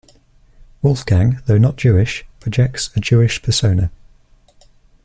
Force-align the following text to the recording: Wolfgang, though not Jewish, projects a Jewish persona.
Wolfgang, 0.81 1.43
though 1.45 1.59
not 1.59 1.75
Jewish, 1.75 2.25
projects 2.39 2.89
a 2.97 2.99
Jewish 2.99 3.39
persona. 3.43 3.91